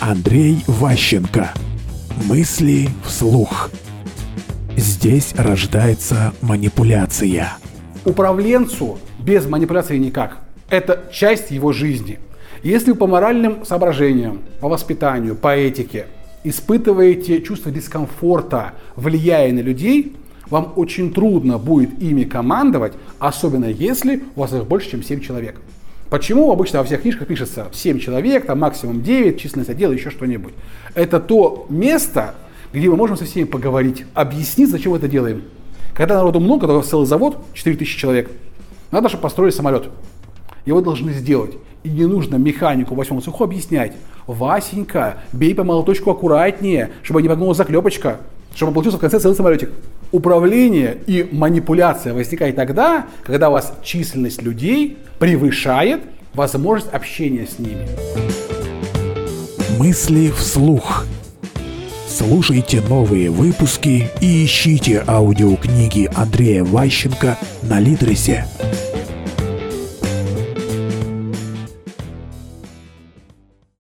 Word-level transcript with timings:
Андрей 0.00 0.62
Ващенко. 0.68 1.52
Мысли 2.28 2.88
вслух. 3.04 3.70
Здесь 4.76 5.34
рождается 5.36 6.32
манипуляция. 6.40 7.54
Управленцу 8.04 8.98
без 9.18 9.46
манипуляции 9.46 9.98
никак. 9.98 10.38
Это 10.70 11.04
часть 11.12 11.50
его 11.50 11.72
жизни. 11.72 12.20
Если 12.62 12.92
по 12.92 13.08
моральным 13.08 13.64
соображениям, 13.64 14.42
по 14.60 14.68
воспитанию, 14.68 15.34
по 15.34 15.56
этике 15.56 16.06
испытываете 16.44 17.42
чувство 17.42 17.72
дискомфорта, 17.72 18.74
влияя 18.94 19.52
на 19.52 19.60
людей, 19.60 20.16
вам 20.48 20.74
очень 20.76 21.12
трудно 21.12 21.58
будет 21.58 22.00
ими 22.00 22.22
командовать, 22.22 22.92
особенно 23.18 23.66
если 23.66 24.22
у 24.36 24.40
вас 24.40 24.52
их 24.52 24.64
больше, 24.64 24.92
чем 24.92 25.02
7 25.02 25.20
человек. 25.20 25.60
Почему 26.10 26.50
обычно 26.50 26.78
во 26.78 26.84
всех 26.84 27.02
книжках 27.02 27.28
пишется 27.28 27.68
7 27.72 27.98
человек, 27.98 28.46
там 28.46 28.60
максимум 28.60 29.02
9, 29.02 29.38
численность 29.38 29.68
отдела, 29.68 29.92
еще 29.92 30.10
что-нибудь. 30.10 30.54
Это 30.94 31.20
то 31.20 31.66
место, 31.68 32.34
где 32.72 32.88
мы 32.88 32.96
можем 32.96 33.16
со 33.16 33.26
всеми 33.26 33.44
поговорить, 33.44 34.04
объяснить, 34.14 34.70
зачем 34.70 34.92
мы 34.92 34.98
это 34.98 35.08
делаем. 35.08 35.42
Когда 35.94 36.14
народу 36.16 36.40
много, 36.40 36.66
когда 36.66 36.80
целый 36.80 37.06
завод, 37.06 37.38
4000 37.52 37.98
человек, 37.98 38.30
надо, 38.90 39.08
чтобы 39.08 39.22
построили 39.22 39.52
самолет. 39.52 39.90
Его 40.64 40.80
должны 40.80 41.12
сделать. 41.12 41.56
И 41.82 41.90
не 41.90 42.06
нужно 42.06 42.36
механику 42.36 42.94
восьмому 42.94 43.20
цеху 43.20 43.44
объяснять. 43.44 43.92
Васенька, 44.26 45.22
бей 45.32 45.54
по 45.54 45.64
молоточку 45.64 46.10
аккуратнее, 46.10 46.90
чтобы 47.02 47.20
не 47.22 47.28
погнула 47.28 47.54
заклепочка, 47.54 48.20
чтобы 48.54 48.72
получился 48.72 48.98
в 48.98 49.00
конце 49.00 49.20
целый 49.20 49.34
самолетик. 49.34 49.70
Управление 50.10 50.98
и 51.06 51.28
манипуляция 51.30 52.14
возникает 52.14 52.56
тогда, 52.56 53.06
когда 53.24 53.50
у 53.50 53.52
вас 53.52 53.72
численность 53.82 54.42
людей 54.42 54.98
превышает 55.18 56.00
возможность 56.34 56.92
общения 56.92 57.46
с 57.46 57.58
ними. 57.58 57.86
Мысли 59.78 60.30
вслух. 60.30 61.04
Слушайте 62.08 62.80
новые 62.80 63.30
выпуски 63.30 64.10
и 64.20 64.44
ищите 64.44 65.04
аудиокниги 65.06 66.10
Андрея 66.16 66.64
Ващенко 66.64 67.38
на 67.62 67.78
Литресе. 67.78 68.46